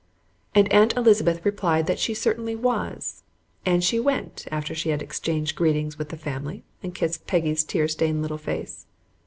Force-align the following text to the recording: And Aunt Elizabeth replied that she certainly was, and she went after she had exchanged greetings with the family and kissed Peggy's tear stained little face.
And 0.55 0.67
Aunt 0.73 0.95
Elizabeth 0.97 1.45
replied 1.45 1.85
that 1.85 1.99
she 1.99 2.15
certainly 2.15 2.55
was, 2.55 3.21
and 3.67 3.83
she 3.83 3.99
went 3.99 4.47
after 4.51 4.73
she 4.73 4.89
had 4.89 5.03
exchanged 5.03 5.55
greetings 5.55 5.99
with 5.99 6.09
the 6.09 6.17
family 6.17 6.63
and 6.81 6.95
kissed 6.95 7.27
Peggy's 7.27 7.63
tear 7.63 7.87
stained 7.87 8.23
little 8.23 8.39
face. 8.39 8.87